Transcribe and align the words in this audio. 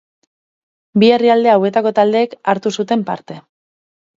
Bi 1.03 1.11
herrialde 1.17 1.53
hauetako 1.57 1.91
taldeek 1.99 2.35
hartu 2.55 2.73
zuten 2.81 3.05
parte. 3.11 3.39